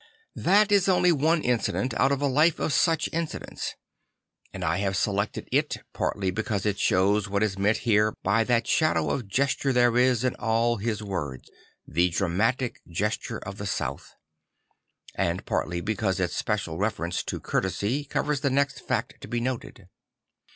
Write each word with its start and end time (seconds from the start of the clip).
That 0.35 0.71
is 0.71 0.89
only 0.89 1.11
one 1.11 1.43
incident 1.43 1.93
out 1.93 2.11
of 2.11 2.23
a 2.23 2.25
life 2.25 2.57
of 2.59 2.73
such 2.73 3.07
incidents; 3.13 3.75
and 4.51 4.65
I 4.65 4.77
have 4.77 4.97
selected 4.97 5.47
it 5.51 5.77
partly 5.93 6.31
because 6.31 6.65
it 6.65 6.79
shows 6.79 7.29
what 7.29 7.43
is 7.43 7.59
meant 7.59 7.77
here 7.85 8.15
by 8.23 8.43
that 8.45 8.65
shadow 8.65 9.11
of 9.11 9.27
gesture 9.27 9.71
there 9.71 9.95
is 9.95 10.23
in 10.23 10.33
all 10.37 10.77
his 10.77 11.03
words, 11.03 11.51
the 11.87 12.09
dramatic 12.09 12.81
gesture 12.89 13.37
of 13.37 13.59
the 13.59 13.67
south; 13.67 14.15
and 15.13 15.45
partly 15.45 15.81
because 15.81 16.19
its 16.19 16.35
special 16.35 16.79
reference 16.79 17.21
to 17.25 17.39
courtesy 17.39 18.03
covers 18.03 18.39
the 18.41 18.49
next 18.49 18.79
fact 18.79 19.21
to 19.21 19.27
be 19.27 19.39
noted. 19.39 19.87